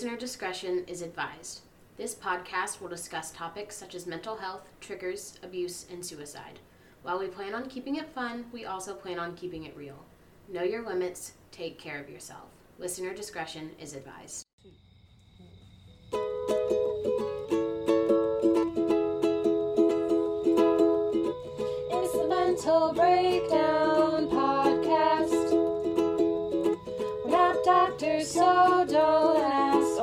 [0.00, 1.60] Listener discretion is advised.
[1.98, 6.58] This podcast will discuss topics such as mental health, triggers, abuse, and suicide.
[7.02, 10.02] While we plan on keeping it fun, we also plan on keeping it real.
[10.48, 12.48] Know your limits, take care of yourself.
[12.78, 14.46] Listener discretion is advised.
[21.90, 25.52] It's the Mental Breakdown Podcast.
[27.22, 29.59] We're not doctors, so don't.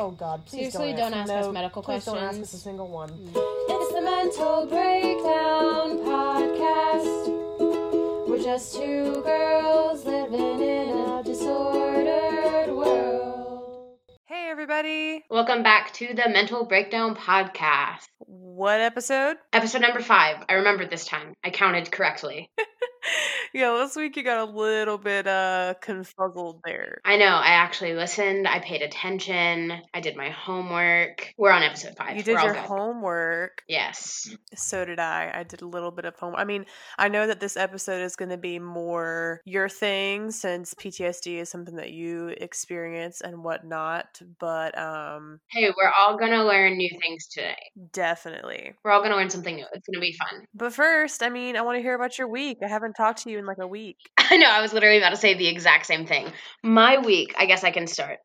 [0.07, 0.45] Oh God!
[0.45, 2.53] Please Seriously, don't ask us no, medical please don't ask us questions.
[2.53, 3.09] a single one.
[3.35, 7.27] It's the Mental Breakdown Podcast.
[8.29, 13.97] We're just two girls living in a disordered world.
[14.23, 15.25] Hey everybody!
[15.29, 18.07] Welcome back to the Mental Breakdown Podcast.
[18.19, 19.35] What episode?
[19.51, 20.37] Episode number five.
[20.47, 21.33] I remembered this time.
[21.43, 22.49] I counted correctly.
[23.53, 26.99] Yeah, last week you got a little bit uh confuzzled there.
[27.05, 27.25] I know.
[27.27, 28.45] I actually listened.
[28.47, 29.71] I paid attention.
[29.93, 31.33] I did my homework.
[31.37, 32.17] We're on episode five.
[32.17, 33.63] You did We're your homework.
[33.67, 34.29] Yes.
[34.55, 35.31] So did I.
[35.33, 36.41] I did a little bit of homework.
[36.41, 36.65] I mean,
[36.97, 41.49] I know that this episode is going to be more your thing since PTSD is
[41.49, 44.19] something that you experience and whatnot.
[44.39, 47.55] But um, Hey, we're all gonna learn new things today.
[47.93, 48.73] definitely.
[48.83, 49.65] We're all gonna learn something new.
[49.73, 50.45] It's gonna be fun.
[50.53, 52.57] But first, I mean, I want to hear about your week.
[52.63, 53.97] I haven't talked to you in like a week.
[54.17, 54.49] I know.
[54.49, 56.27] I was literally about to say the exact same thing.
[56.63, 57.33] My week.
[57.37, 58.19] I guess I can start.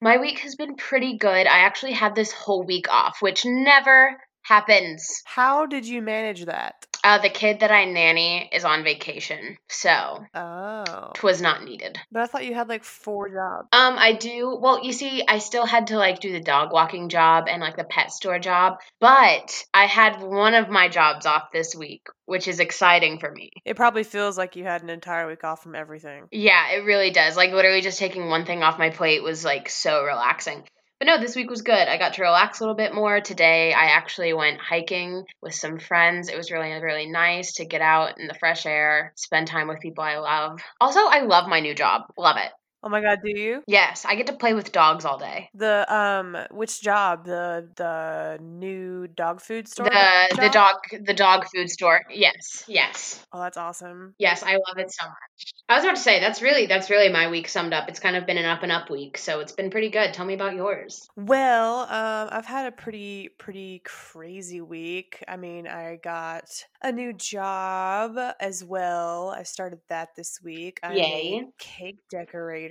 [0.00, 1.46] My week has been pretty good.
[1.46, 4.16] I actually had this whole week off, which never
[4.48, 5.06] happens.
[5.26, 6.74] How did you manage that?
[7.04, 11.12] Uh, the kid that I nanny is on vacation, so Oh.
[11.14, 11.96] twas not needed.
[12.10, 13.68] But I thought you had like four jobs.
[13.72, 14.58] Um, I do.
[14.60, 17.76] Well, you see, I still had to like do the dog walking job and like
[17.76, 22.48] the pet store job, but I had one of my jobs off this week, which
[22.48, 23.50] is exciting for me.
[23.64, 26.26] It probably feels like you had an entire week off from everything.
[26.32, 27.36] Yeah, it really does.
[27.36, 30.64] Like literally just taking one thing off my plate was like so relaxing.
[30.98, 31.88] But no, this week was good.
[31.88, 33.20] I got to relax a little bit more.
[33.20, 36.28] Today I actually went hiking with some friends.
[36.28, 39.80] It was really really nice to get out in the fresh air, spend time with
[39.80, 40.60] people I love.
[40.80, 42.02] Also, I love my new job.
[42.16, 42.50] Love it.
[42.82, 43.62] Oh my god, do you?
[43.66, 45.50] Yes, I get to play with dogs all day.
[45.54, 47.24] The um which job?
[47.24, 49.86] The the new dog food store?
[49.86, 52.02] The the dog the dog food store.
[52.10, 52.64] Yes.
[52.68, 53.24] Yes.
[53.32, 54.14] Oh, that's awesome.
[54.18, 55.52] Yes, I love it so much.
[55.68, 57.88] I was about to say that's really that's really my week summed up.
[57.88, 60.14] It's kind of been an up and up week, so it's been pretty good.
[60.14, 61.08] Tell me about yours.
[61.16, 65.22] Well, um, I've had a pretty pretty crazy week.
[65.26, 66.48] I mean, I got
[66.80, 69.30] a new job as well.
[69.30, 70.80] I started that this week.
[70.82, 71.44] I'm Yay.
[71.44, 72.67] a cake decorator,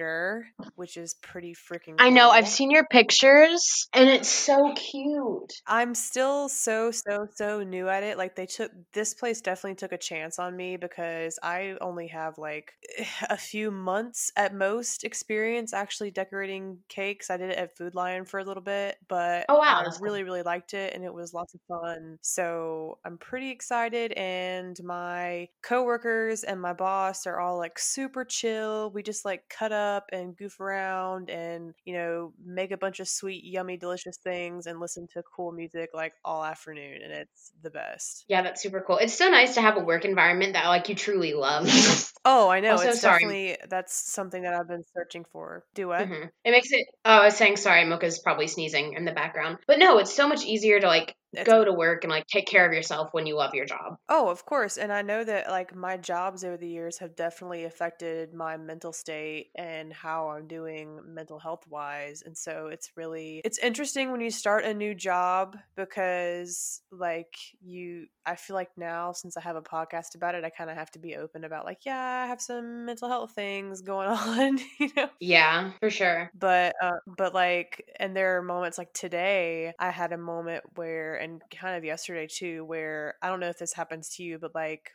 [0.76, 1.96] which is pretty freaking.
[2.00, 5.52] I know, I've seen your pictures and it's so cute.
[5.66, 8.18] I'm still so so so new at it.
[8.18, 12.38] Like they took this place definitely took a chance on me because I only have
[12.38, 12.74] like
[13.30, 17.30] a few months at most experience actually decorating cakes.
[17.30, 20.24] I did it at Food Lion for a little bit, but Oh, wow, I really
[20.24, 22.18] really liked it and it was lots of fun.
[22.22, 28.92] So, I'm pretty excited and my coworkers and my boss are all like super chill.
[28.92, 33.08] We just like cut up and goof around and, you know, make a bunch of
[33.08, 37.02] sweet, yummy, delicious things and listen to cool music like all afternoon.
[37.04, 38.26] And it's the best.
[38.28, 38.98] Yeah, that's super cool.
[38.98, 41.68] It's so nice to have a work environment that like you truly love.
[42.30, 42.72] Oh, I know.
[42.72, 43.20] Also, it's sorry.
[43.20, 45.64] definitely, that's something that I've been searching for.
[45.76, 46.10] Do what?
[46.10, 46.30] Mhm.
[46.44, 46.86] It makes it.
[47.06, 47.86] Oh, I was saying sorry.
[47.86, 51.64] Mocha's probably sneezing in the background, but no, it's so much easier to like Go
[51.66, 53.98] to work and like take care of yourself when you love your job.
[54.10, 54.78] Oh, of course.
[54.78, 58.94] And I know that like my jobs over the years have definitely affected my mental
[58.94, 62.22] state and how I'm doing mental health wise.
[62.26, 68.08] And so it's really it's interesting when you start a new job because like you
[68.26, 70.92] I feel like now since I have a podcast about it, I kind of have
[70.92, 74.90] to be open about like, yeah, I have some mental health things going on, you
[74.96, 75.10] know.
[75.20, 76.32] Yeah, for sure.
[76.34, 81.17] but uh, but like and there are moments like today i had a moment where
[81.18, 84.56] and kind of yesterday too where i don't know if this happens to you but
[84.56, 84.92] like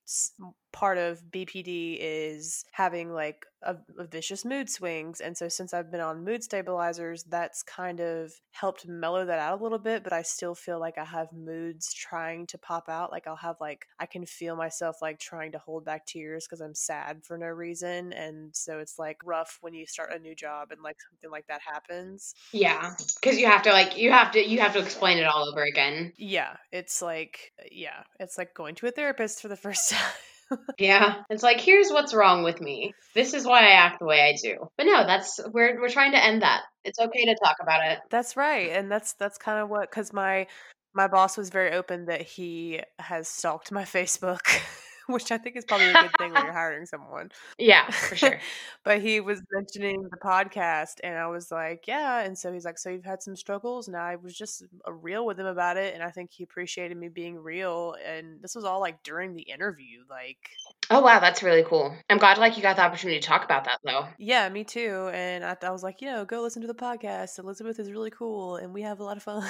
[0.73, 5.91] part of bpd is having like a, a vicious mood swings and so since i've
[5.91, 10.13] been on mood stabilizers that's kind of helped mellow that out a little bit but
[10.13, 13.87] i still feel like i have moods trying to pop out like i'll have like
[14.01, 17.47] i can feel myself like trying to hold back tears because i'm sad for no
[17.47, 21.31] reason and so it's like rough when you start a new job and like something
[21.31, 24.81] like that happens Yeah, because you have to like you have to you have to
[24.81, 26.13] explain it all over again.
[26.17, 30.01] yeah it's like uh, yeah it's like going to a therapist for the first time
[30.79, 32.95] Yeah, it's like here's what's wrong with me.
[33.15, 34.69] This is why I act the way I do.
[34.77, 36.63] But no, that's we're we're trying to end that.
[36.85, 38.01] It's okay to talk about it.
[38.11, 40.47] That's right, and that's that's kind of what because my
[40.95, 44.61] my boss was very open that he has stalked my Facebook
[45.07, 47.31] which I think is probably a good thing when you're hiring someone.
[47.59, 48.41] Yeah, for sure.
[48.85, 52.21] but he was mentioning the podcast, and I was like, yeah.
[52.21, 55.25] And so he's like, so you've had some struggles, and I was just uh, real
[55.27, 57.95] with him about it, and I think he appreciated me being real.
[58.05, 60.39] And this was all like during the interview, like.
[60.91, 61.95] Oh wow, that's really cool.
[62.11, 64.07] I'm glad like you got the opportunity to talk about that though.
[64.19, 65.11] Yeah, me too.
[65.13, 67.39] And I, I was like, you know, go listen to the podcast.
[67.39, 69.49] Elizabeth is really cool, and we have a lot of fun.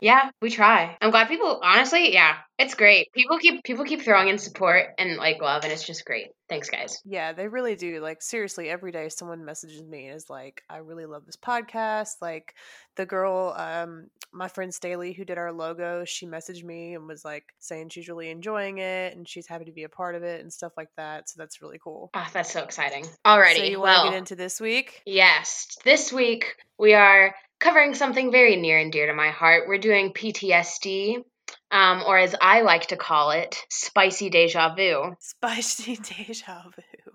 [0.00, 0.96] Yeah, we try.
[1.00, 3.12] I'm glad people honestly, yeah, it's great.
[3.12, 6.28] People keep people keep throwing in support and like love and it's just great.
[6.48, 7.00] Thanks guys.
[7.04, 8.00] Yeah, they really do.
[8.00, 12.16] Like seriously, every day someone messages me and is like, "I really love this podcast."
[12.20, 12.54] Like
[12.96, 17.24] the girl, um, my friend Staley, who did our logo, she messaged me and was
[17.24, 20.40] like saying she's really enjoying it and she's happy to be a part of it
[20.40, 21.28] and stuff like that.
[21.28, 22.10] So that's really cool.
[22.14, 23.06] Ah, that's so exciting.
[23.26, 23.56] Alrighty.
[23.56, 25.02] So you want to well, get into this week?
[25.06, 25.76] yes.
[25.84, 29.64] This week we are covering something very near and dear to my heart.
[29.68, 31.22] We're doing PTSD.
[31.72, 35.16] Um, or as I like to call it, spicy deja vu.
[35.18, 37.12] Spicy deja vu.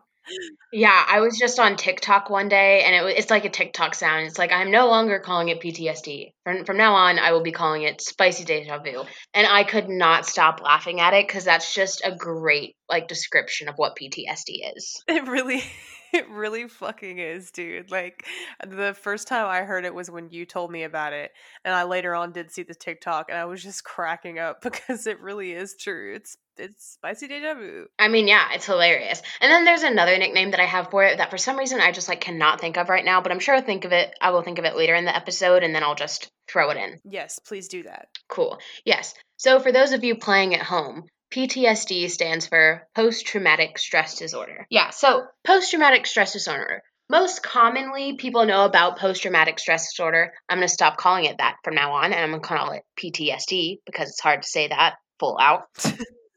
[0.73, 3.95] Yeah, I was just on TikTok one day, and it was, it's like a TikTok
[3.95, 4.27] sound.
[4.27, 6.33] It's like I'm no longer calling it PTSD.
[6.43, 9.05] From from now on, I will be calling it spicy deja vu.
[9.33, 13.69] And I could not stop laughing at it because that's just a great like description
[13.69, 15.01] of what PTSD is.
[15.07, 15.63] It really,
[16.17, 17.91] it really fucking is, dude.
[17.91, 18.25] Like
[18.65, 21.31] the first time I heard it was when you told me about it,
[21.63, 25.07] and I later on did see the TikTok, and I was just cracking up because
[25.07, 26.15] it really is true.
[26.15, 27.85] It's it's spicy deja vu.
[27.99, 29.21] I mean, yeah, it's hilarious.
[29.41, 31.91] And then there's another nickname that I have for it that for some reason I
[31.91, 34.13] just like cannot think of right now, but I'm sure I'll think of it.
[34.19, 36.77] I will think of it later in the episode, and then I'll just throw it
[36.77, 36.99] in.
[37.03, 38.07] Yes, please do that.
[38.27, 38.57] Cool.
[38.85, 39.13] Yes.
[39.37, 44.65] So for those of you playing at home, PTSD stands for post traumatic stress disorder.
[44.69, 46.81] Yeah, so post traumatic stress disorder.
[47.09, 50.33] Most commonly, people know about post traumatic stress disorder.
[50.49, 52.71] I'm going to stop calling it that from now on, and I'm going to call
[52.71, 55.63] it PTSD because it's hard to say that full out.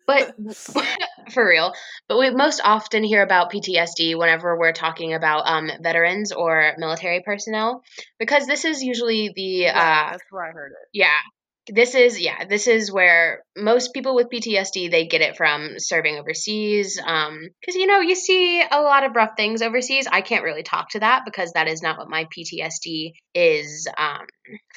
[0.07, 0.35] But
[1.31, 1.73] for real,
[2.09, 7.23] but we most often hear about PTSD whenever we're talking about um, veterans or military
[7.25, 7.85] personnel
[8.19, 10.89] because this is usually the Right, uh, that's where I heard it.
[10.93, 11.19] yeah
[11.73, 16.19] this is yeah this is where most people with ptsd they get it from serving
[16.19, 20.45] overseas um because you know you see a lot of rough things overseas i can't
[20.45, 24.27] really talk to that because that is not what my ptsd is um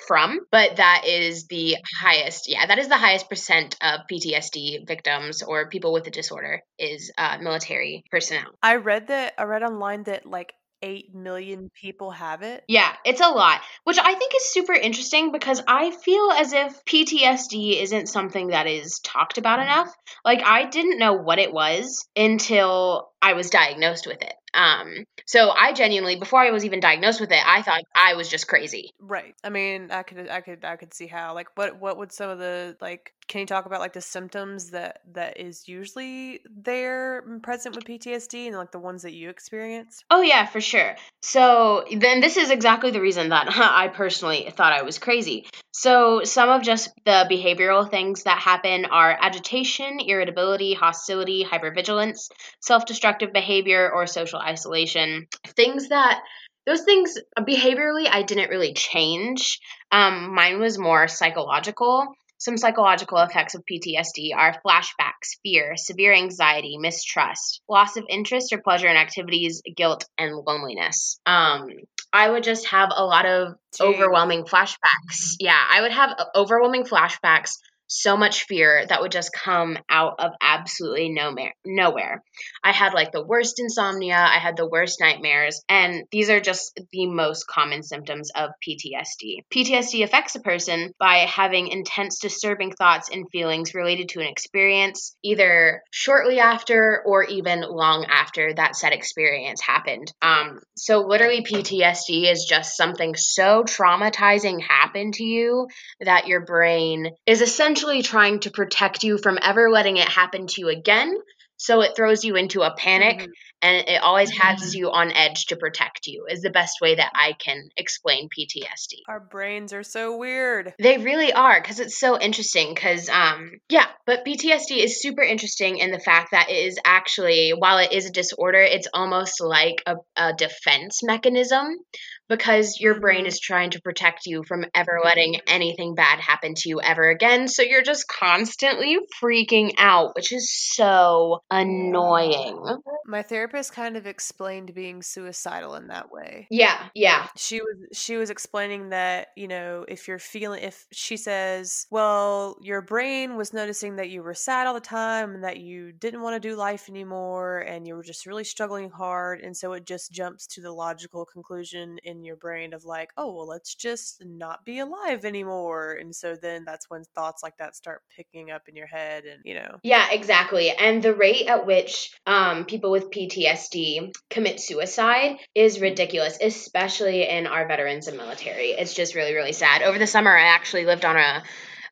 [0.07, 5.41] from but that is the highest yeah that is the highest percent of ptsd victims
[5.41, 9.33] or people with the disorder is uh, military personnel I read that.
[9.37, 12.63] I read online that like eight million people have it.
[12.67, 16.85] Yeah, it's a lot, which I think is super interesting because I feel as if
[16.85, 19.89] PTSD isn't something that is talked about enough.
[20.23, 24.33] Like I didn't know what it was until I was diagnosed with it.
[24.53, 28.29] Um, so I genuinely, before I was even diagnosed with it, I thought I was
[28.29, 28.91] just crazy.
[28.99, 29.35] Right.
[29.43, 31.33] I mean, I could, I could, I could see how.
[31.33, 33.13] Like, what, what would some of the like?
[33.29, 37.85] Can you talk about like the symptoms that that is usually there and present with
[37.85, 40.03] PTSD and like the ones that you experience?
[40.11, 40.95] Oh yeah, for sure.
[41.21, 45.45] So then this is exactly the reason that I personally thought I was crazy.
[45.71, 52.29] So some of just the behavioral things that happen are agitation, irritability, hostility, hypervigilance,
[52.59, 55.27] self-destructive behavior or social isolation.
[55.55, 56.21] Things that
[56.65, 59.59] those things behaviorally I didn't really change.
[59.91, 62.07] Um, mine was more psychological.
[62.37, 68.61] Some psychological effects of PTSD are flashbacks, fear, severe anxiety, mistrust, loss of interest or
[68.61, 71.19] pleasure in activities, guilt, and loneliness.
[71.25, 71.69] Um,
[72.11, 73.85] I would just have a lot of Gee.
[73.85, 75.35] overwhelming flashbacks.
[75.39, 77.59] Yeah, I would have uh, overwhelming flashbacks,
[77.93, 81.53] so much fear that would just come out of absolutely nowhere.
[81.65, 82.23] Nowhere.
[82.63, 86.79] I had like the worst insomnia, I had the worst nightmares, and these are just
[86.91, 89.43] the most common symptoms of PTSD.
[89.53, 95.15] PTSD affects a person by having intense disturbing thoughts and feelings related to an experience
[95.23, 100.11] either shortly after or even long after that said experience happened.
[100.21, 105.67] Um so literally PTSD is just something so traumatizing happened to you
[105.99, 110.61] that your brain is essentially trying to protect you from ever letting it happen to
[110.61, 111.15] you again.
[111.57, 113.31] So it throws you into a panic Mhm.
[113.61, 117.11] and it always has you on edge to protect you, is the best way that
[117.15, 119.03] I can explain PTSD.
[119.07, 120.73] Our brains are so weird.
[120.79, 122.73] They really are because it's so interesting.
[122.73, 127.51] Because, um, yeah, but PTSD is super interesting in the fact that it is actually,
[127.51, 131.77] while it is a disorder, it's almost like a, a defense mechanism
[132.27, 136.69] because your brain is trying to protect you from ever letting anything bad happen to
[136.69, 137.47] you ever again.
[137.47, 142.59] So you're just constantly freaking out, which is so annoying.
[143.05, 146.47] My therapist therapist kind of explained being suicidal in that way.
[146.49, 147.27] Yeah, yeah.
[147.37, 152.57] She was she was explaining that, you know, if you're feeling if she says, "Well,
[152.61, 156.21] your brain was noticing that you were sad all the time and that you didn't
[156.21, 159.85] want to do life anymore and you were just really struggling hard." And so it
[159.85, 164.23] just jumps to the logical conclusion in your brain of like, "Oh, well, let's just
[164.25, 168.67] not be alive anymore." And so then that's when thoughts like that start picking up
[168.67, 169.77] in your head and, you know.
[169.83, 170.69] Yeah, exactly.
[170.69, 177.47] And the rate at which um, people with PTSD commit suicide is ridiculous, especially in
[177.47, 178.71] our veterans and military.
[178.71, 179.81] It's just really, really sad.
[179.81, 181.43] Over the summer, I actually lived on a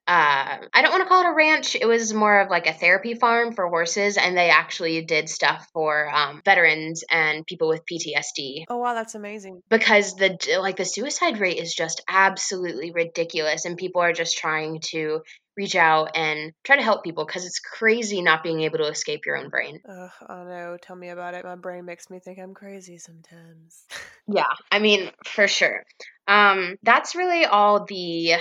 [0.08, 1.76] uh, I don't want to call it a ranch.
[1.76, 5.68] It was more of like a therapy farm for horses, and they actually did stuff
[5.74, 9.62] for um, veterans and people with PTSD Oh, wow, that's amazing.
[9.70, 14.80] because the like the suicide rate is just absolutely ridiculous, and people are just trying
[14.92, 15.22] to
[15.58, 19.26] reach out and try to help people because it's crazy not being able to escape
[19.26, 19.80] your own brain.
[19.88, 21.44] Ugh, oh no, tell me about it.
[21.44, 23.86] My brain makes me think I'm crazy sometimes.
[24.28, 25.84] Yeah, I mean, for sure.
[26.28, 28.36] Um, that's really all the.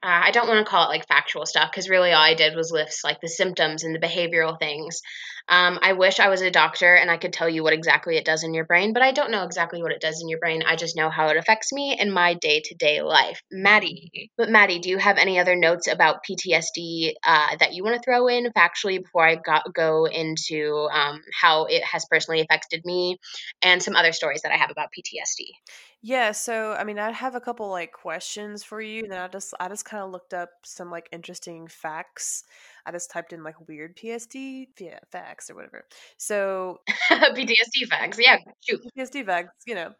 [0.00, 2.54] Uh, I don't want to call it like factual stuff because really all I did
[2.54, 5.00] was list like the symptoms and the behavioral things.
[5.48, 8.24] Um, I wish I was a doctor and I could tell you what exactly it
[8.24, 10.62] does in your brain, but I don't know exactly what it does in your brain.
[10.64, 13.42] I just know how it affects me in my day to day life.
[13.50, 17.96] Maddie, but Maddie, do you have any other notes about PTSD uh, that you want
[17.96, 22.82] to throw in factually before I got, go into um, how it has personally affected
[22.84, 23.18] me
[23.62, 25.46] and some other stories that I have about PTSD?
[26.00, 29.26] Yeah, so I mean, I have a couple like questions for you, and then I
[29.26, 32.44] just I just kind of looked up some like interesting facts.
[32.86, 35.84] I just typed in like weird PSD yeah, facts or whatever.
[36.16, 36.78] So
[37.10, 38.16] PTSD facts.
[38.20, 38.80] Yeah, shoot.
[38.96, 39.90] PSD facts, you know.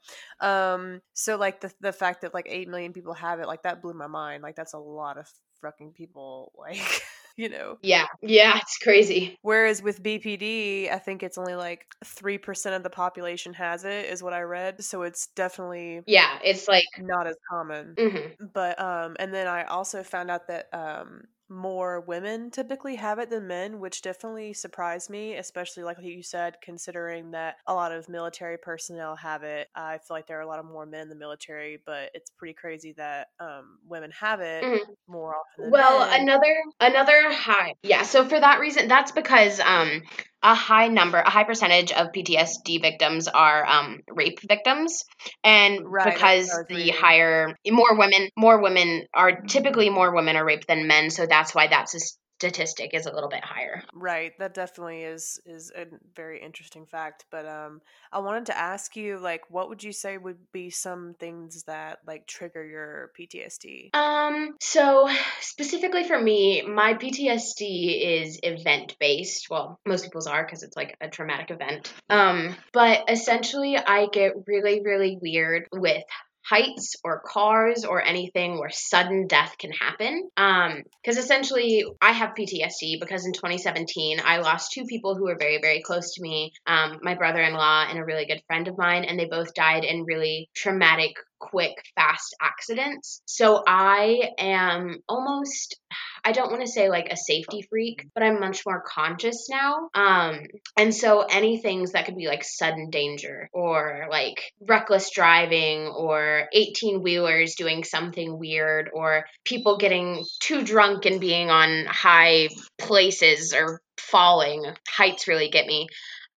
[0.41, 3.83] Um, so like the the fact that like eight million people have it, like that
[3.83, 4.43] blew my mind.
[4.45, 5.29] Like that's a lot of
[5.63, 6.53] fucking people.
[6.59, 7.03] Like
[7.39, 7.79] you know.
[7.83, 9.39] Yeah, yeah, it's crazy.
[9.43, 14.23] Whereas with BPD, I think it's only like 3% of the population has it, is
[14.23, 14.83] what I read.
[14.85, 17.99] So it's definitely Yeah, it's like, not as common.
[17.99, 18.39] mhm.
[18.41, 23.31] But, um, and then I also found out that, um, more women typically have it
[23.31, 28.09] than men, which definitely surprised me, especially like you said, considering that a lot of
[28.09, 29.69] military personnel have it.
[29.75, 32.31] I feel like there are a lot of more men in the military, but it's
[32.31, 34.97] pretty crazy that um, women have it Mhm.
[35.07, 36.21] more often than well, men.
[36.23, 37.75] another another high.
[37.83, 40.03] Yeah, so for that reason, that's because um
[40.43, 45.05] a high number, a high percentage of PTSD victims are um rape victims,
[45.45, 46.95] and Right, because the reading.
[46.95, 51.55] higher more women, more women are typically more women are raped than men, so that's
[51.55, 53.83] why that's statistic is a little bit higher.
[53.93, 57.25] Right, that definitely is is a very interesting fact.
[57.31, 57.81] But um,
[58.13, 61.99] I wanted to ask you, like, what would you say would be some things that
[62.07, 63.95] like trigger your PTSD?
[63.95, 65.09] Um, so
[65.41, 69.49] specifically for me, my PTSD is event based.
[69.51, 71.93] Well, most people's are because it's like a traumatic event.
[72.09, 76.05] Um, but essentially, I get really, really weird with
[76.49, 80.29] heights or cars or anything where sudden death can happen.
[80.37, 85.37] Um, because essentially, I have PTSD because in 2017, I lost two people who were
[85.39, 86.53] very, very close to me.
[86.67, 89.55] Um, my brother in law and a really good friend of mine, and they both
[89.55, 93.23] died in really traumatic quick, fast accidents.
[93.27, 95.79] So I am almost
[96.25, 99.89] I don't want to say like a safety freak, but I'm much more conscious now.
[99.95, 100.41] Um
[100.77, 106.49] and so any things that could be like sudden danger or like reckless driving or
[106.53, 112.49] 18 wheelers doing something weird or people getting too drunk and being on high
[112.79, 115.89] places or falling, heights really get me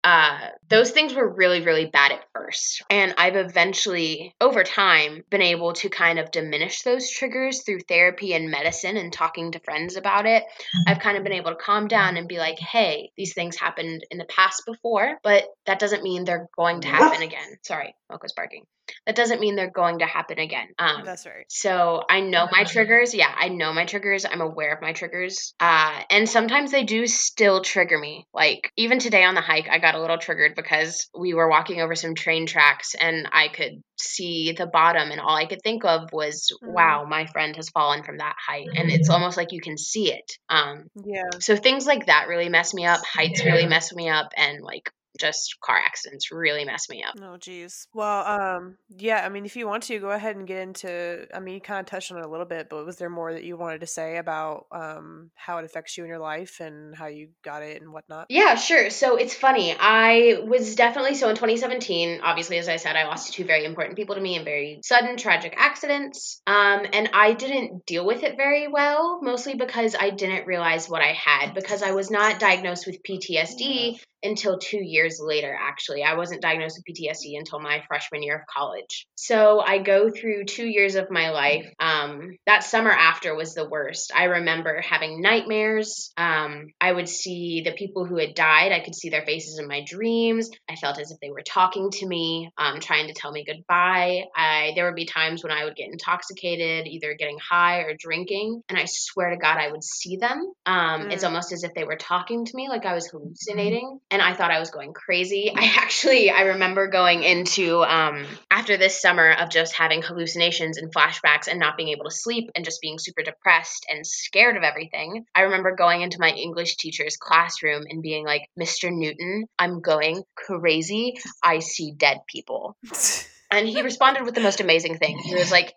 [0.03, 2.81] uh, those things were really, really bad at first.
[2.89, 8.33] And I've eventually, over time, been able to kind of diminish those triggers through therapy
[8.33, 10.43] and medicine and talking to friends about it.
[10.87, 14.03] I've kind of been able to calm down and be like, hey, these things happened
[14.09, 17.57] in the past before, but that doesn't mean they're going to happen again.
[17.63, 18.65] Sorry, Mocha's barking.
[19.05, 20.67] That doesn't mean they're going to happen again.
[20.79, 21.45] Um, That's right.
[21.47, 23.13] so I know my triggers.
[23.13, 24.25] Yeah, I know my triggers.
[24.25, 25.53] I'm aware of my triggers.
[25.59, 28.25] Uh, and sometimes they do still trigger me.
[28.33, 31.81] Like even today on the hike, I got a little triggered because we were walking
[31.81, 35.85] over some train tracks and I could see the bottom and all I could think
[35.85, 36.73] of was, Mhm.
[36.73, 38.67] wow, my friend has fallen from that height.
[38.75, 40.31] And it's almost like you can see it.
[40.49, 41.29] Um, Yeah.
[41.39, 43.01] so things like that really mess me up.
[43.05, 44.31] Heights really mess me up.
[44.35, 47.15] And like just car accidents really mess me up.
[47.21, 47.87] Oh, geez.
[47.93, 49.23] Well, um, yeah.
[49.25, 51.27] I mean, if you want to, go ahead and get into.
[51.33, 53.33] I mean, you kind of touched on it a little bit, but was there more
[53.33, 56.95] that you wanted to say about um how it affects you in your life and
[56.95, 58.27] how you got it and whatnot?
[58.29, 58.89] Yeah, sure.
[58.89, 59.75] So it's funny.
[59.77, 62.21] I was definitely so in 2017.
[62.23, 65.17] Obviously, as I said, I lost two very important people to me in very sudden,
[65.17, 66.41] tragic accidents.
[66.47, 71.01] Um, and I didn't deal with it very well, mostly because I didn't realize what
[71.01, 76.03] I had because I was not diagnosed with PTSD until two years years later, actually.
[76.03, 79.07] I wasn't diagnosed with PTSD until my freshman year of college.
[79.15, 81.65] So I go through two years of my life.
[81.79, 84.11] Um, that summer after was the worst.
[84.15, 86.11] I remember having nightmares.
[86.17, 89.67] Um, I would see the people who had died, I could see their faces in
[89.67, 90.49] my dreams.
[90.69, 94.23] I felt as if they were talking to me, um, trying to tell me goodbye.
[94.35, 98.61] I there would be times when I would get intoxicated, either getting high or drinking,
[98.69, 100.51] and I swear to God, I would see them.
[100.65, 101.27] Um, It's Mm.
[101.27, 104.51] almost as if they were talking to me, like I was hallucinating, and I thought
[104.51, 105.51] I was going crazy.
[105.55, 110.93] I actually, I remember going into um, after this summer of just having hallucinations and
[110.93, 114.63] flashbacks and not being able to sleep and just being super depressed and scared of
[114.63, 115.25] everything.
[115.35, 118.91] I remember going into my English teacher's classroom and being like, "Mr.
[118.91, 121.15] Newton, I'm going crazy.
[121.43, 122.75] I see dead people."
[123.51, 125.17] and he responded with the most amazing thing.
[125.19, 125.73] He was like,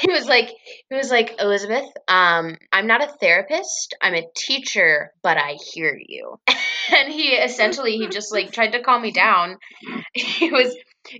[0.00, 0.50] he was like,
[0.88, 3.96] he was like, Elizabeth, um, I'm not a therapist.
[4.00, 6.38] I'm a teacher, but I hear you.
[6.46, 9.56] and he essentially, he just like tried to calm me down.
[10.14, 10.74] He was,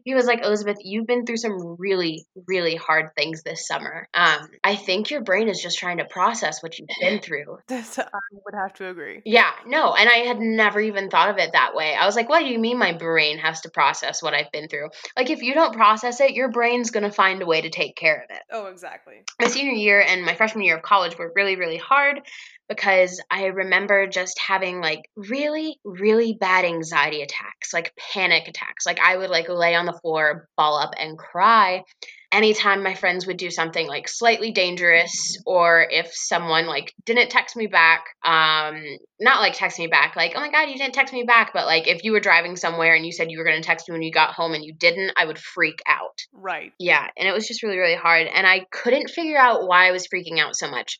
[0.04, 4.08] he was like, Elizabeth, you've been through some really, really hard things this summer.
[4.14, 7.58] Um, I think your brain is just trying to process what you've been through.
[7.66, 9.22] That's, I would have to agree.
[9.24, 11.94] Yeah, no, and I had never even thought of it that way.
[11.94, 14.68] I was like, what do you mean my brain has to process what I've been
[14.68, 14.90] through?
[15.16, 18.16] Like, if you don't process it, your brain's gonna find a way to take care
[18.22, 18.42] of it.
[18.50, 19.22] Oh, exactly.
[19.40, 22.20] My senior year and my freshman year of college were really, really hard
[22.68, 28.86] because I remember just having like really, really bad anxiety attacks, like panic attacks.
[28.86, 31.84] Like, I would like lay on the floor, ball up, and cry
[32.30, 37.56] anytime my friends would do something like slightly dangerous or if someone like didn't text
[37.56, 38.82] me back um
[39.18, 41.64] not like text me back like oh my god you didn't text me back but
[41.66, 43.94] like if you were driving somewhere and you said you were going to text me
[43.94, 46.72] when you got home and you didn't i would freak out Right.
[46.78, 49.92] yeah and it was just really really hard and i couldn't figure out why i
[49.92, 50.98] was freaking out so much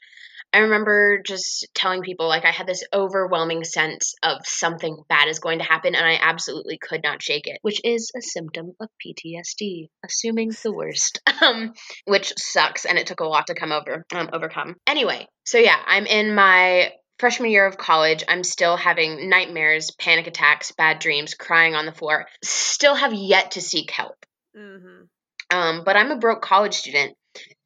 [0.52, 5.40] I remember just telling people like I had this overwhelming sense of something bad is
[5.40, 8.88] going to happen and I absolutely could not shake it, which is a symptom of
[9.04, 11.20] PTSD, assuming the worst.
[11.40, 11.72] Um
[12.04, 14.74] which sucks and it took a lot to come over um overcome.
[14.88, 20.26] Anyway, so yeah, I'm in my freshman year of college, I'm still having nightmares, panic
[20.26, 22.26] attacks, bad dreams, crying on the floor.
[22.42, 24.16] Still have yet to seek help.
[24.56, 25.56] Mm-hmm.
[25.56, 27.16] Um, but I'm a broke college student.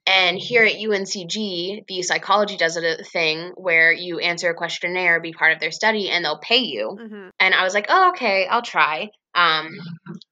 [0.06, 5.32] And here at UNCG, the psychology does a thing where you answer a questionnaire, be
[5.32, 6.98] part of their study, and they'll pay you.
[7.00, 7.28] Mm-hmm.
[7.38, 9.10] And I was like, oh, okay, I'll try.
[9.34, 9.78] Um,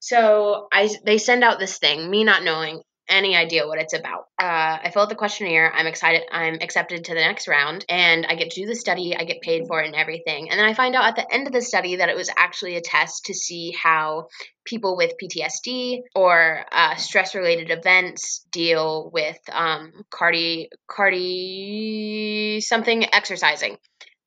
[0.01, 4.27] so I they send out this thing, me not knowing any idea what it's about.
[4.41, 5.73] Uh, I fill out the questionnaire.
[5.73, 6.23] I'm excited.
[6.31, 9.17] I'm accepted to the next round, and I get to do the study.
[9.17, 10.51] I get paid for it and everything.
[10.51, 12.77] And then I find out at the end of the study that it was actually
[12.77, 14.29] a test to see how
[14.65, 23.77] people with PTSD or uh, stress-related events deal with um, cardi cardi something exercising.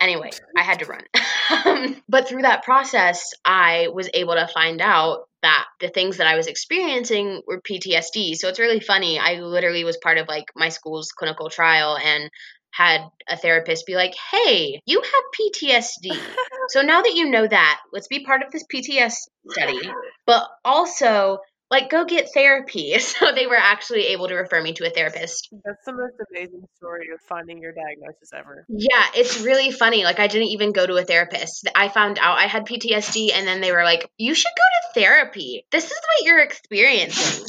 [0.04, 1.04] Anyway, I had to run.
[1.66, 6.26] Um, but through that process, I was able to find out that the things that
[6.26, 8.36] I was experiencing were PTSD.
[8.36, 9.20] So it's really funny.
[9.20, 12.32] I literally was part of like my school's clinical trial and
[12.72, 16.18] had a therapist be like, "Hey, you have PTSD.
[16.70, 19.14] so now that you know that, let's be part of this PTS
[19.50, 19.80] study,
[20.26, 21.40] but also
[21.74, 25.50] like go get therapy." So they were actually able to refer me to a therapist.
[25.64, 28.66] That's the most amazing story of finding your diagnosis ever.
[28.70, 30.04] Yeah, it's really funny.
[30.04, 31.70] Like I didn't even go to a therapist.
[31.76, 35.00] I found out I had PTSD and then they were like, "You should go to
[35.00, 35.66] therapy.
[35.72, 37.46] This is what you're experiencing."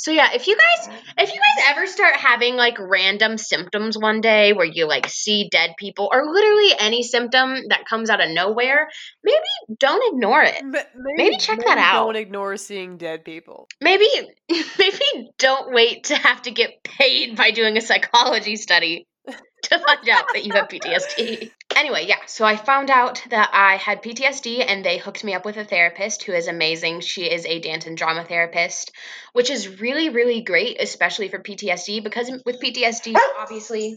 [0.00, 4.22] So yeah, if you guys if you guys ever start having like random symptoms one
[4.22, 8.30] day where you like see dead people or literally any symptom that comes out of
[8.30, 8.88] nowhere,
[9.22, 10.58] maybe don't ignore it.
[10.64, 12.06] Ma- Maybe check that out.
[12.06, 13.68] Don't ignore seeing dead people.
[13.82, 14.06] Maybe
[14.48, 19.06] maybe don't wait to have to get paid by doing a psychology study
[19.64, 21.50] to find out that you have PTSD.
[21.76, 25.44] Anyway, yeah, so I found out that I had PTSD and they hooked me up
[25.44, 27.00] with a therapist who is amazing.
[27.00, 28.92] She is a dance and drama therapist,
[29.32, 33.96] which is really, really great, especially for PTSD, because with PTSD, obviously,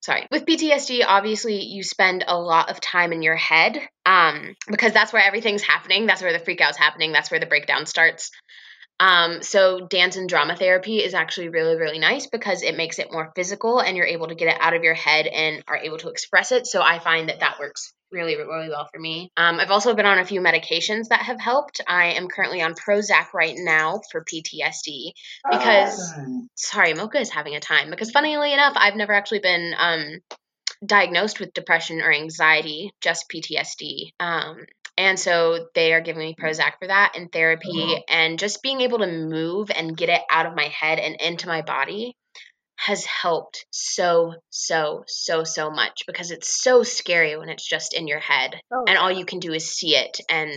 [0.00, 4.92] sorry, with PTSD, obviously, you spend a lot of time in your head um, because
[4.92, 6.06] that's where everything's happening.
[6.06, 7.12] That's where the freak out's happening.
[7.12, 8.30] That's where the breakdown starts.
[9.02, 13.10] Um, so dance and drama therapy is actually really, really nice because it makes it
[13.10, 15.98] more physical and you're able to get it out of your head and are able
[15.98, 16.68] to express it.
[16.68, 19.32] So I find that that works really, really well for me.
[19.36, 21.80] Um, I've also been on a few medications that have helped.
[21.88, 25.10] I am currently on Prozac right now for PTSD
[25.50, 26.14] because,
[26.54, 30.20] sorry, Mocha is having a time because funnily enough, I've never actually been, um,
[30.86, 34.12] diagnosed with depression or anxiety, just PTSD.
[34.20, 34.58] Um,
[34.96, 36.44] and so they are giving me mm-hmm.
[36.44, 38.00] Prozac for that and therapy uh-huh.
[38.08, 41.48] and just being able to move and get it out of my head and into
[41.48, 42.16] my body
[42.76, 48.08] has helped so, so, so, so much because it's so scary when it's just in
[48.08, 50.50] your head Oh, and all you can do is see it and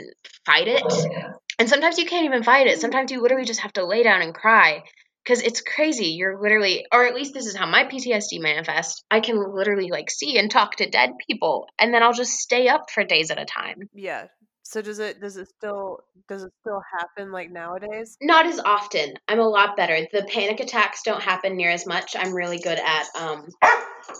[0.45, 0.81] fight it.
[0.83, 2.71] Oh, and sometimes you can't even fight it.
[2.71, 2.81] Mm-hmm.
[2.81, 4.83] Sometimes you literally just have to lay down and cry
[5.25, 6.09] because it's crazy.
[6.09, 9.03] You're literally, or at least this is how my PTSD manifests.
[9.09, 12.67] I can literally like see and talk to dead people, and then I'll just stay
[12.67, 13.89] up for days at a time.
[13.93, 14.27] yeah.
[14.67, 18.17] So does it does it still does it still happen like nowadays?
[18.19, 19.13] Not as often.
[19.27, 20.07] I'm a lot better.
[20.11, 22.15] The panic attacks don't happen near as much.
[22.17, 23.47] I'm really good at um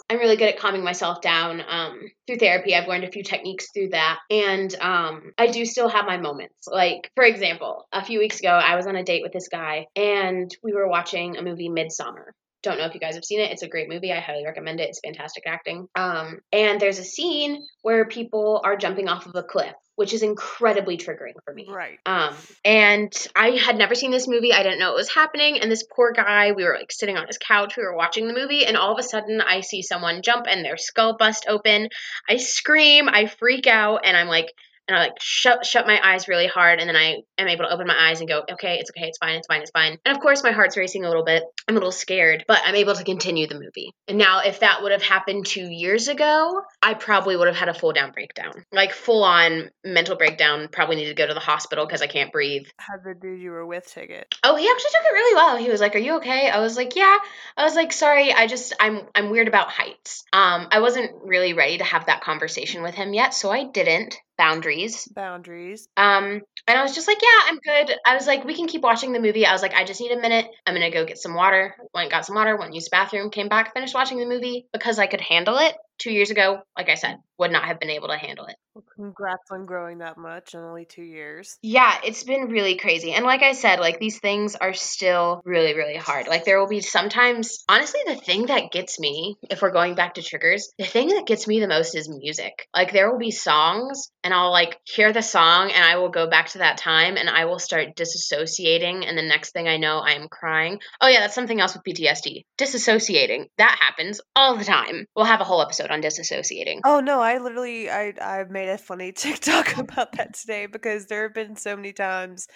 [0.10, 2.76] I'm really good at calming myself down um through therapy.
[2.76, 4.19] I've learned a few techniques through that.
[4.30, 6.67] And um I do still have my moments.
[6.67, 9.88] Like for example, a few weeks ago I was on a date with this guy
[9.95, 12.32] and we were watching a movie Midsommar.
[12.63, 13.52] Don't know if you guys have seen it.
[13.52, 14.12] It's a great movie.
[14.12, 14.89] I highly recommend it.
[14.89, 15.88] It's fantastic acting.
[15.95, 20.24] Um, and there's a scene where people are jumping off of a cliff, which is
[20.24, 21.68] incredibly triggering for me.
[21.70, 22.00] Right.
[22.06, 24.54] Um, and I had never seen this movie.
[24.54, 25.60] I didn't know it was happening.
[25.60, 28.34] And this poor guy, we were like sitting on his couch, we were watching the
[28.34, 31.90] movie, and all of a sudden I see someone jump and their skull bust open.
[32.30, 34.52] I scream, I freak out, and I'm like,
[34.88, 37.74] and I like shut shut my eyes really hard, and then I am able to
[37.74, 39.98] open my eyes and go, okay, it's okay, it's fine, it's fine, it's fine.
[40.06, 41.43] And of course, my heart's racing a little bit.
[41.67, 43.93] I'm a little scared, but I'm able to continue the movie.
[44.08, 47.69] And now, if that would have happened two years ago, I probably would have had
[47.69, 50.69] a full down breakdown, like full on mental breakdown.
[50.71, 52.67] Probably needed to go to the hospital because I can't breathe.
[52.78, 54.34] How the dude you were with take it?
[54.43, 55.58] Oh, he actually took it really well.
[55.58, 57.17] He was like, "Are you okay?" I was like, "Yeah."
[57.58, 61.54] I was like, "Sorry, I just I'm I'm weird about heights." Um, I wasn't really
[61.54, 64.15] ready to have that conversation with him yet, so I didn't.
[64.38, 65.08] Boundaries.
[65.13, 65.88] Boundaries.
[65.98, 68.82] Um, and I was just like, "Yeah, I'm good." I was like, "We can keep
[68.82, 70.48] watching the movie." I was like, "I just need a minute.
[70.65, 72.56] I'm gonna go get some water." Went got some water.
[72.58, 73.30] Went used the bathroom.
[73.30, 75.76] Came back, finished watching the movie because I could handle it.
[75.98, 78.56] Two years ago, like I said, would not have been able to handle it.
[78.74, 81.58] Well, congrats on growing that much in only two years.
[81.62, 83.14] Yeah, it's been really crazy.
[83.14, 86.28] And like I said, like these things are still really, really hard.
[86.28, 90.16] Like there will be sometimes, honestly, the thing that gets me, if we're going back
[90.16, 92.68] to triggers, the thing that gets me the most is music.
[92.76, 96.30] Like there will be songs and I'll like hear the song and I will go
[96.30, 99.08] back to that time and I will start disassociating.
[99.08, 100.80] And the next thing I know, I'm crying.
[101.00, 102.44] Oh, yeah, that's something else with PTSD.
[102.58, 103.46] Disassociating.
[103.58, 105.06] That happens all the time.
[105.16, 106.80] We'll have a whole episode on disassociating.
[106.84, 111.24] Oh no, I literally I I made a funny TikTok about that today because there
[111.24, 112.48] have been so many times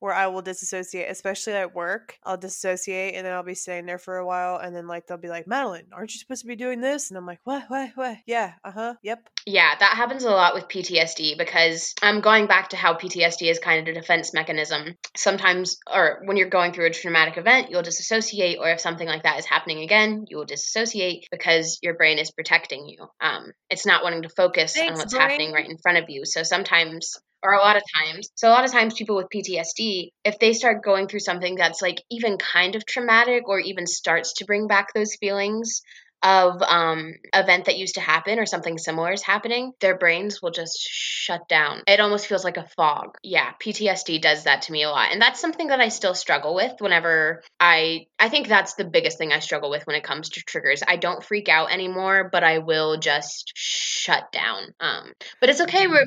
[0.00, 2.18] where I will disassociate, especially at work.
[2.24, 5.18] I'll disassociate and then I'll be sitting there for a while and then like they'll
[5.18, 7.10] be like, Madeline, aren't you supposed to be doing this?
[7.10, 8.16] And I'm like, What, what, what?
[8.26, 8.94] Yeah, uh-huh.
[9.02, 9.28] Yep.
[9.46, 13.58] Yeah, that happens a lot with PTSD because I'm going back to how PTSD is
[13.58, 14.96] kind of a defense mechanism.
[15.16, 19.22] Sometimes, or when you're going through a traumatic event, you'll disassociate, or if something like
[19.22, 23.06] that is happening again, you will disassociate because your brain is protecting you.
[23.20, 25.22] Um, it's not wanting to focus on what's brain.
[25.22, 26.24] happening right in front of you.
[26.24, 30.10] So sometimes, or a lot of times, so a lot of times people with PTSD,
[30.24, 34.34] if they start going through something that's like even kind of traumatic or even starts
[34.34, 35.82] to bring back those feelings,
[36.22, 40.50] of um event that used to happen or something similar is happening their brains will
[40.50, 41.82] just shut down.
[41.86, 43.16] It almost feels like a fog.
[43.22, 46.54] Yeah ptsd does that to me a lot and that's something that i still struggle
[46.54, 50.28] with whenever i i think that's the biggest thing i struggle with when it comes
[50.28, 55.50] to triggers i don't freak out anymore but i will just shut down um but
[55.50, 56.06] it's okay we're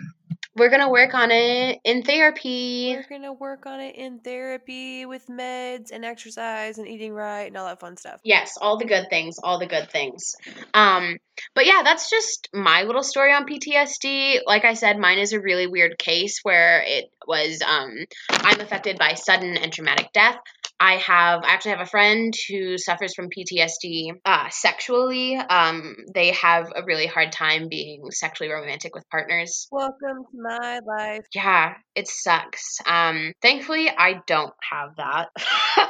[0.56, 5.26] we're gonna work on it in therapy We're gonna work on it in therapy with
[5.28, 8.20] meds and exercise and eating right and all that fun stuff.
[8.24, 10.36] Yes, all the good things, all the good things.
[10.74, 11.18] Um,
[11.56, 14.42] but yeah, that's just my little story on PTSD.
[14.46, 17.92] Like I said, mine is a really weird case where it was um,
[18.30, 20.38] I'm affected by sudden and traumatic death.
[20.80, 25.36] I have I actually have a friend who suffers from PTSD uh, sexually.
[25.36, 29.68] Um, they have a really hard time being sexually romantic with partners.
[29.72, 31.26] Welcome to my life.
[31.34, 32.80] Yeah, it sucks.
[32.86, 35.30] Um, thankfully, I don't have that.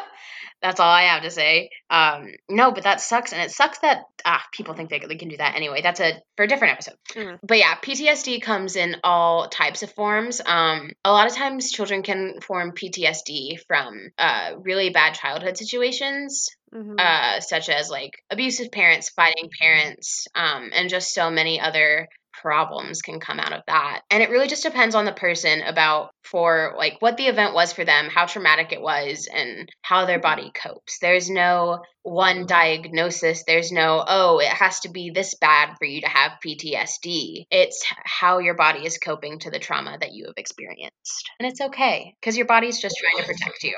[0.63, 1.69] That's all I have to say.
[1.89, 5.27] Um, no, but that sucks, and it sucks that ah people think they, they can
[5.27, 5.81] do that anyway.
[5.81, 6.95] That's a for a different episode.
[7.09, 7.39] Mm.
[7.45, 10.41] But yeah, PTSD comes in all types of forms.
[10.45, 16.49] Um, a lot of times, children can form PTSD from uh, really bad childhood situations
[16.73, 16.99] Mhm.
[16.99, 22.07] uh, such as like abusive parents, fighting parents, um, and just so many other
[22.41, 24.01] problems can come out of that.
[24.09, 27.73] And it really just depends on the person about for like what the event was
[27.73, 30.99] for them, how traumatic it was, and how their body copes.
[30.99, 33.43] There's no one diagnosis.
[33.45, 37.45] There's no, oh, it has to be this bad for you to have PTSD.
[37.51, 41.29] It's how your body is coping to the trauma that you have experienced.
[41.39, 43.75] And it's okay because your body's just trying to protect you.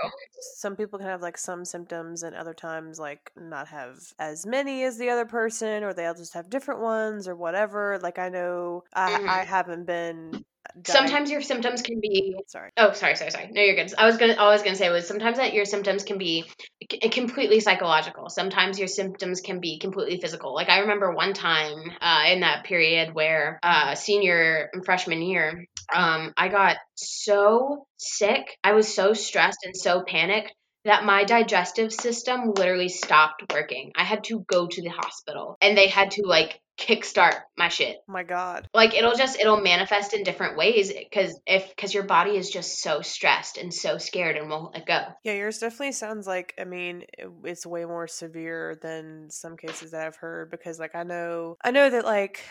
[0.55, 4.83] some people can have like some symptoms and other times like not have as many
[4.83, 8.83] as the other person or they'll just have different ones or whatever like i know
[8.93, 9.27] i, Mhm.
[9.27, 10.43] I haven't been
[10.85, 12.71] Sometimes your symptoms can be sorry.
[12.77, 13.49] Oh, sorry, sorry, sorry.
[13.51, 13.93] No, you're good.
[13.97, 16.45] I was gonna, all I was gonna say was sometimes that your symptoms can be
[16.91, 18.29] c- completely psychological.
[18.29, 20.53] Sometimes your symptoms can be completely physical.
[20.53, 25.65] Like I remember one time uh, in that period where uh, senior and freshman year,
[25.93, 28.57] um, I got so sick.
[28.63, 30.53] I was so stressed and so panicked
[30.85, 33.91] that my digestive system literally stopped working.
[33.95, 37.97] I had to go to the hospital, and they had to like kickstart my shit
[38.07, 38.67] Oh my god.
[38.73, 42.81] like it'll just it'll manifest in different ways because if because your body is just
[42.81, 46.65] so stressed and so scared and won't let go Yeah, yours definitely sounds like I
[46.65, 47.03] mean
[47.45, 51.71] it's way more severe than some cases that I've heard because like I know I
[51.71, 52.41] know that like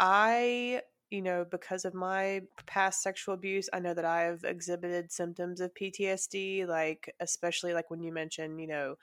[0.00, 5.60] I you know because of my past sexual abuse I know that I've exhibited symptoms
[5.60, 8.96] of PTSD like especially like when you mention you know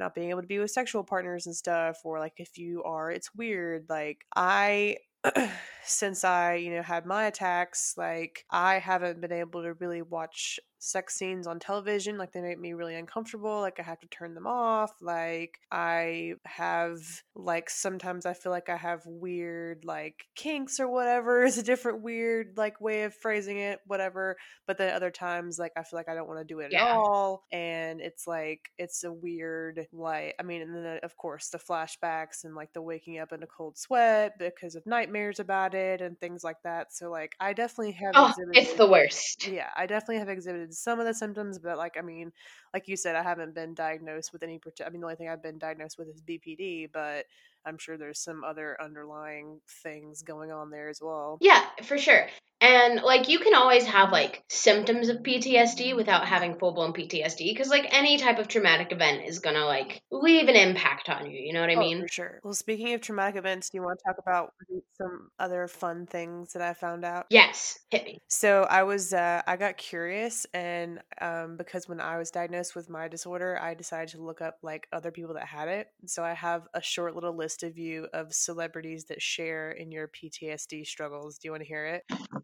[0.00, 3.10] not being able to be with sexual partners and stuff or like if you are
[3.10, 4.96] it's weird like I
[5.84, 10.58] since I, you know, had my attacks, like I haven't been able to really watch
[10.80, 12.18] sex scenes on television.
[12.18, 13.60] Like they make me really uncomfortable.
[13.60, 14.90] Like I have to turn them off.
[15.00, 16.98] Like I have
[17.36, 22.02] like sometimes I feel like I have weird like kinks or whatever is a different
[22.02, 24.36] weird like way of phrasing it, whatever.
[24.66, 26.86] But then other times like I feel like I don't want to do it Yeah.
[26.86, 27.44] at all.
[27.52, 31.58] And it's like it's a weird like I mean, and then uh, of course the
[31.58, 36.00] flashbacks and like the waking up in a cold sweat because of nightmares about it
[36.00, 36.92] and things like that.
[36.94, 40.69] So like I definitely have oh exhibited it's the worst yeah, I definitely have exhibited
[40.72, 42.32] some of the symptoms, but like I mean,
[42.74, 44.60] like you said, I haven't been diagnosed with any.
[44.84, 47.26] I mean, the only thing I've been diagnosed with is BPD, but
[47.64, 51.38] I'm sure there's some other underlying things going on there as well.
[51.40, 52.26] yeah for sure
[52.60, 57.68] and like you can always have like symptoms of ptsd without having full-blown ptsd because
[57.68, 61.52] like any type of traumatic event is gonna like leave an impact on you you
[61.52, 62.40] know what i Oh, mean for sure.
[62.42, 64.52] Well, speaking of traumatic events, do you want to talk about
[64.98, 67.26] some other fun things that I found out?
[67.30, 72.18] yes hit me So I was uh, I got curious and um, because when I
[72.18, 75.68] was diagnosed with my disorder, I decided to look up like other people that had
[75.68, 75.88] it.
[76.06, 80.08] So I have a short little list of you of celebrities that share in your
[80.08, 81.38] PTSD struggles.
[81.38, 82.02] Do you want to hear it?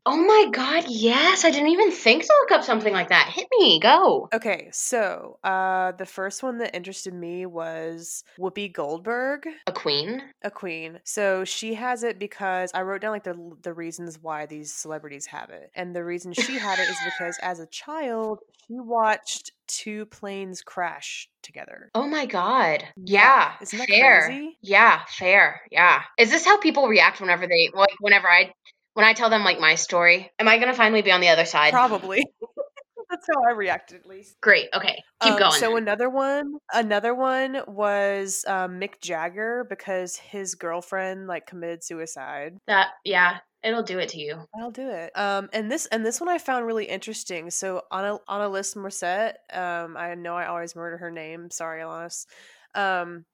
[0.09, 3.47] Oh my god yes i didn't even think to look up something like that hit
[3.59, 9.47] me go Okay, so uh, the first one that interested me was Whoopi Goldberg.
[9.67, 11.01] a queen a queen.
[11.05, 15.27] So she has it because I wrote down like the the reasons why these celebrities
[15.27, 15.71] have it.
[15.75, 20.63] And the reason she had it is because as a child, she watched two planes
[20.63, 21.91] crash together.
[21.95, 22.85] Oh my god.
[22.97, 23.53] Yeah, Yeah.
[23.63, 24.27] isn't that fair.
[24.27, 24.59] crazy?
[24.61, 25.61] Yeah, fair.
[25.71, 26.03] Yeah.
[26.19, 28.53] Is this how people react whenever they like whenever I
[28.97, 30.33] when I tell them like my story?
[30.39, 31.73] Am I gonna finally be on the other side?
[31.73, 32.25] Probably.
[33.11, 34.37] That's how I reacted at least.
[34.41, 34.69] Great.
[34.75, 35.01] Okay.
[35.23, 35.53] Keep Um, going.
[35.53, 35.83] So then.
[35.85, 42.57] another one, another one was um, Mick Jagger because his girlfriend like committed suicide.
[42.67, 44.43] that yeah, it'll do it to you.
[44.61, 45.13] I'll do it.
[45.17, 47.51] Um, and this and this one I found really interesting.
[47.51, 51.51] So Anna Annalise Morissette, um, I know I always murder her name.
[51.51, 52.27] Sorry, Alanis.
[52.75, 53.25] Um,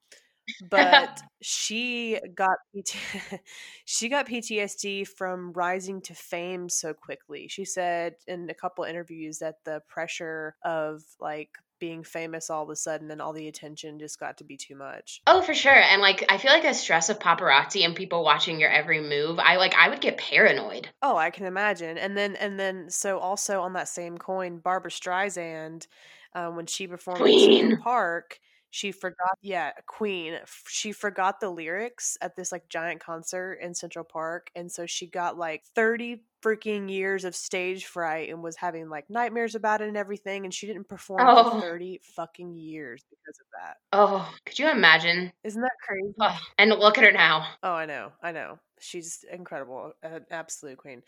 [0.69, 3.39] but she got PT-
[3.85, 7.47] she got PTSD from rising to fame so quickly.
[7.47, 11.49] She said in a couple interviews that the pressure of like
[11.83, 14.73] being famous all of a sudden and all the attention just got to be too
[14.73, 15.21] much.
[15.27, 15.73] Oh, for sure.
[15.73, 19.37] And like I feel like the stress of paparazzi and people watching your every move,
[19.37, 20.87] I like I would get paranoid.
[21.01, 21.97] Oh, I can imagine.
[21.97, 25.87] And then and then so also on that same coin, Barbara Streisand,
[26.33, 27.59] um, when she performed in Queen.
[27.59, 28.39] Central Park,
[28.73, 30.39] she forgot yeah, Queen.
[30.67, 35.05] She forgot the lyrics at this like giant concert in Central Park, and so she
[35.05, 39.89] got like 30 freaking years of stage fright and was having like nightmares about it
[39.89, 41.51] and everything, and she didn't perform Oh.
[41.51, 43.77] for 30 fucking years because of that.
[43.93, 45.31] Oh, could you imagine?
[45.43, 46.15] Isn't that crazy?
[46.19, 47.45] Oh, and look at her now.
[47.61, 48.57] Oh, I know, I know.
[48.79, 51.03] She's incredible, an absolute queen.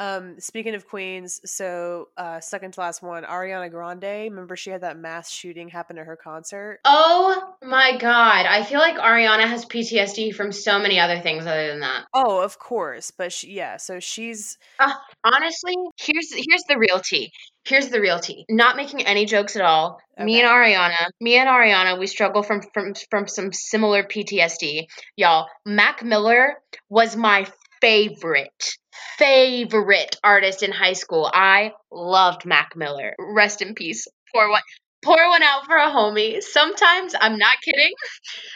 [0.00, 4.30] Um, speaking of queens, so uh, second to last one, Ariana Grande.
[4.30, 6.80] Remember, she had that mass shooting happen at her concert.
[6.86, 8.46] Oh my god.
[8.46, 12.06] I feel like Ariana has PTSD from so many other things other than that.
[12.14, 13.76] Oh, of course, but she, yeah.
[13.76, 14.56] So she's
[15.22, 17.30] honestly, here's here's the real tea.
[17.66, 18.46] Here's the real tea.
[18.48, 20.00] Not making any jokes at all.
[20.18, 24.86] Me and Ariana, me and Ariana, we struggle from from from some similar PTSD.
[25.16, 26.54] Y'all, Mac Miller
[26.88, 27.46] was my
[27.80, 28.76] favorite
[29.20, 31.30] favorite artist in high school.
[31.32, 33.14] I loved Mac Miller.
[33.18, 34.06] Rest in peace.
[34.34, 34.62] Pour one
[35.02, 36.42] pour one out for a homie.
[36.42, 37.92] Sometimes I'm not kidding.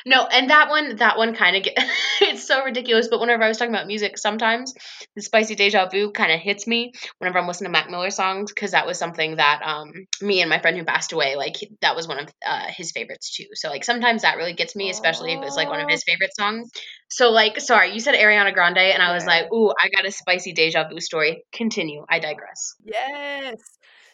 [0.07, 1.75] No, and that one, that one kind of get
[2.21, 3.09] it's so ridiculous.
[3.09, 4.75] But whenever I was talking about music, sometimes
[5.17, 8.53] the spicy deja vu kind of hits me whenever I'm listening to Mac Miller songs
[8.53, 11.97] because that was something that um me and my friend who passed away like that
[11.97, 13.47] was one of uh, his favorites too.
[13.55, 16.35] So like sometimes that really gets me, especially if it's like one of his favorite
[16.39, 16.71] songs.
[17.09, 19.31] So like, sorry, you said Ariana Grande, and I was Yeah.
[19.31, 21.45] like, ooh, I got a spicy deja vu story.
[21.53, 22.05] Continue.
[22.09, 22.75] I digress.
[22.85, 23.61] Yes.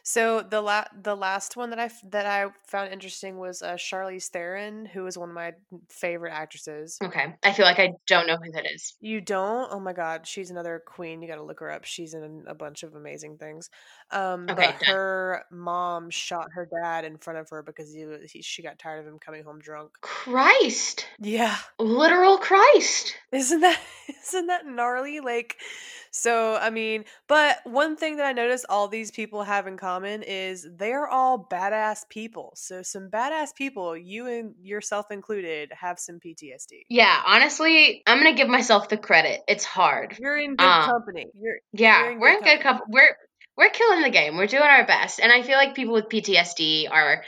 [0.03, 3.75] So the la- the last one that I f- that I found interesting was uh,
[3.75, 5.53] Charlize Theron, who is one of my
[5.89, 6.99] favorite actresses.
[7.03, 7.35] Okay.
[7.43, 8.97] I feel like I don't know who that is.
[9.01, 9.69] You don't?
[9.73, 11.23] Oh my god, she's another queen.
[11.23, 11.85] You got to look her up.
[11.85, 13.71] She's in a bunch of amazing things.
[14.13, 14.95] Um, Okay, but done.
[14.95, 19.01] her mom shot her dad in front of her because he, he she got tired
[19.01, 19.93] of him coming home drunk.
[20.01, 21.07] Christ.
[21.19, 23.15] Yeah, Literal Christ.
[23.33, 23.81] isn't that
[24.27, 25.21] isn't that gnarly?
[25.21, 25.57] Like,
[26.11, 30.23] so I mean, but one thing that I noticed all these people have in common
[30.23, 32.53] is they're all badass people.
[32.57, 36.83] So some badass people, you and yourself included, have some PTSD.
[36.89, 39.41] Yeah, honestly, I'm gonna give myself the credit.
[39.47, 40.17] It's hard.
[40.21, 41.27] You're in good Um, company.
[41.41, 42.81] You're Yeah, You're in we're good in good company.
[42.81, 42.87] couple.
[42.93, 43.17] We're
[43.61, 44.37] we're killing the game.
[44.37, 47.23] We're doing our best, and I feel like people with PTSD are.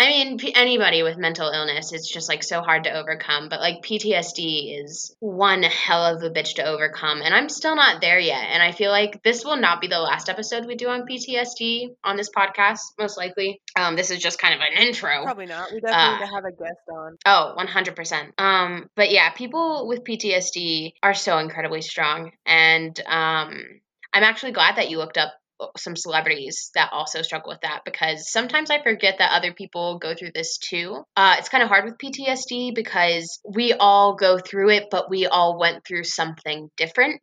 [0.00, 3.48] I mean, p- anybody with mental illness, it's just like so hard to overcome.
[3.48, 8.00] But like PTSD is one hell of a bitch to overcome, and I'm still not
[8.00, 8.44] there yet.
[8.52, 11.96] And I feel like this will not be the last episode we do on PTSD
[12.04, 13.60] on this podcast, most likely.
[13.76, 15.24] Um, this is just kind of an intro.
[15.24, 15.72] Probably not.
[15.72, 17.16] We definitely Uh, need to have a guest on.
[17.26, 18.40] Oh, 100%.
[18.40, 22.30] Um, but yeah, people with PTSD are so incredibly strong.
[22.46, 23.64] And um,
[24.12, 25.32] I'm actually glad that you looked up
[25.76, 30.14] some celebrities that also struggle with that because sometimes I forget that other people go
[30.14, 31.02] through this too.
[31.16, 35.26] Uh, it's kind of hard with PTSD because we all go through it, but we
[35.26, 37.22] all went through something different,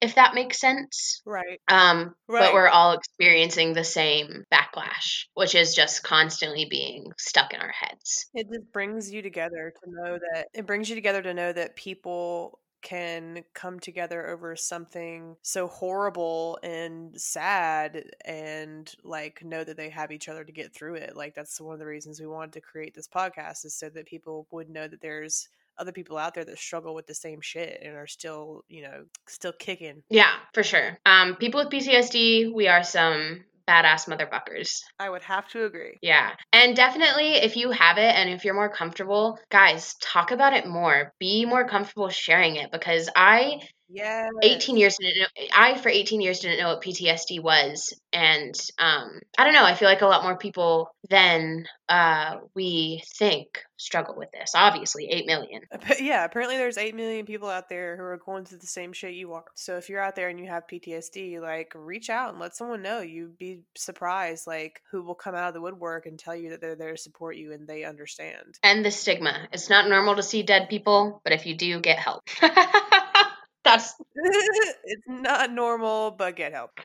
[0.00, 1.22] if that makes sense.
[1.24, 1.60] Right.
[1.68, 2.40] Um, Right.
[2.40, 7.72] but we're all experiencing the same backlash, which is just constantly being stuck in our
[7.72, 8.26] heads.
[8.34, 11.76] It just brings you together to know that it brings you together to know that
[11.76, 19.88] people can come together over something so horrible and sad and like know that they
[19.88, 21.16] have each other to get through it.
[21.16, 24.06] Like that's one of the reasons we wanted to create this podcast is so that
[24.06, 27.80] people would know that there's other people out there that struggle with the same shit
[27.82, 30.02] and are still, you know, still kicking.
[30.08, 30.98] Yeah, for sure.
[31.04, 34.80] Um, people with PTSD, we are some badass motherfuckers.
[34.98, 35.98] I would have to agree.
[36.02, 36.30] Yeah.
[36.52, 40.66] And definitely, if you have it and if you're more comfortable, guys, talk about it
[40.66, 41.12] more.
[41.18, 44.28] Be more comfortable sharing it because I, Yeah.
[44.42, 47.94] 18 years, didn't know, I, for 18 years, didn't know what PTSD was.
[48.12, 53.02] And um, I don't know, I feel like a lot more people than uh, we
[53.18, 54.52] think struggle with this.
[54.54, 55.62] Obviously, 8 million.
[55.72, 58.92] Appa- Yeah, apparently there's 8 million people out there who are going through the same
[58.92, 59.44] shit you are.
[59.54, 62.82] So if you're out there and you have PTSD, like reach out and let someone
[62.82, 63.00] know.
[63.00, 66.60] You'd be surprised like who will come out of the woodwork and tell you that
[66.60, 68.58] they're there to support you and they understand.
[68.62, 69.48] And the stigma.
[69.52, 72.22] It's not normal to see dead people, but if you do, get help.
[73.64, 76.80] That's it's not normal, but get help.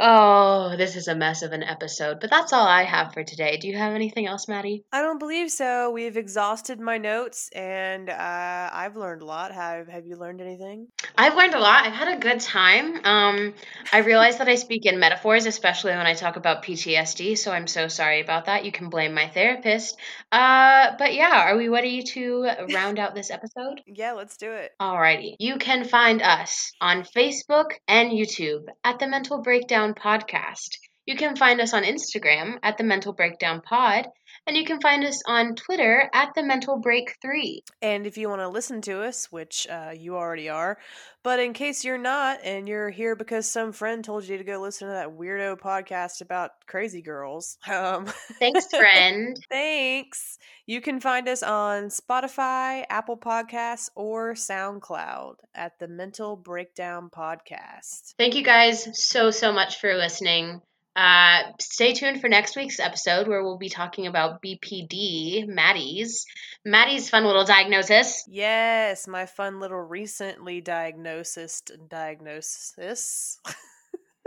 [0.00, 3.56] Oh, this is a mess of an episode, but that's all I have for today.
[3.56, 4.84] Do you have anything else, Maddie?
[4.92, 5.90] I don't believe so.
[5.90, 9.50] We've exhausted my notes and uh, I've learned a lot.
[9.52, 10.86] Have have you learned anything?
[11.16, 11.84] I've learned a lot.
[11.84, 13.00] I've had a good time.
[13.04, 13.54] Um,
[13.92, 17.66] I realize that I speak in metaphors, especially when I talk about PTSD, so I'm
[17.66, 18.64] so sorry about that.
[18.64, 19.98] You can blame my therapist.
[20.30, 23.82] Uh, but yeah, are we ready to round out this episode?
[23.98, 24.70] Yeah, let's do it.
[24.80, 25.34] Alrighty.
[25.40, 30.76] You can find us on Facebook and YouTube at the Mental Breakdown Podcast.
[31.06, 34.06] You can find us on Instagram at the Mental Breakdown Pod,
[34.48, 37.62] and you can find us on Twitter at the Mental Break 3.
[37.82, 40.78] And if you want to listen to us, which uh, you already are,
[41.22, 44.58] but in case you're not and you're here because some friend told you to go
[44.58, 48.06] listen to that weirdo podcast about crazy girls, um,
[48.38, 49.36] Thanks, friend.
[49.50, 50.38] thanks.
[50.64, 58.14] You can find us on Spotify, Apple Podcasts, or SoundCloud at the Mental Breakdown Podcast.
[58.16, 60.62] Thank you guys so, so much for listening.
[60.98, 66.26] Uh, stay tuned for next week's episode where we'll be talking about BPD, Maddie's,
[66.64, 68.24] Maddie's fun little diagnosis.
[68.26, 73.38] Yes, my fun little recently diagnosed diagnosis diagnosis.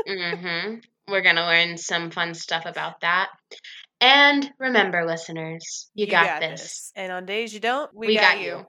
[0.07, 0.75] hmm
[1.09, 3.27] We're going to learn some fun stuff about that.
[3.99, 6.93] And remember, listeners, you, got, this.
[6.95, 8.65] And on days you don't, we, We got, got you.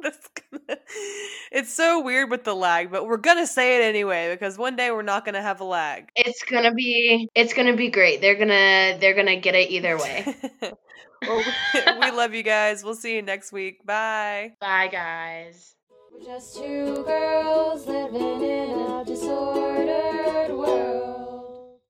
[0.00, 0.34] That's gonna,
[1.52, 4.90] it's so weird with the lag, but we're gonna say it anyway because one day
[4.90, 6.10] we're not gonna have a lag.
[6.16, 8.20] It's gonna be it's gonna be great.
[8.20, 10.34] They're gonna they're gonna get it either way.
[11.26, 12.84] well, we, we love you guys.
[12.84, 13.84] We'll see you next week.
[13.84, 14.52] Bye.
[14.60, 15.74] Bye guys.
[16.12, 20.87] We're just two girls living in a disordered world.